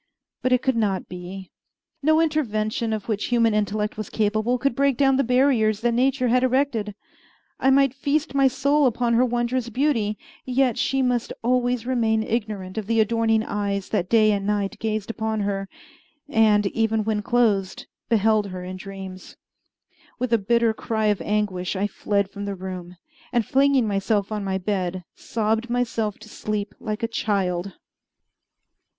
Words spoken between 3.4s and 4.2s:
intellect was